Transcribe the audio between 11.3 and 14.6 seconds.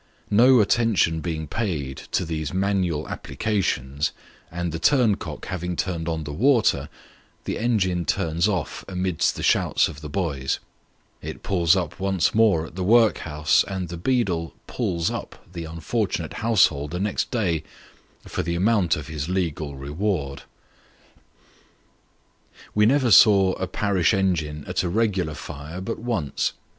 pulls up once more at the workhouse, and the beadle"